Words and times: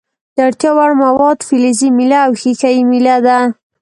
د 0.35 0.37
اړتیا 0.47 0.71
وړ 0.77 0.91
مواد 1.03 1.37
فلزي 1.47 1.89
میله 1.97 2.19
او 2.25 2.31
ښيښه 2.41 2.69
یي 2.75 2.83
میله 2.91 3.15
ده. 3.25 3.37